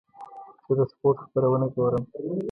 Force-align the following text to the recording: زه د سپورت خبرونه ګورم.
زه 0.65 0.73
د 0.77 0.79
سپورت 0.91 1.17
خبرونه 1.23 1.67
ګورم. 1.73 2.03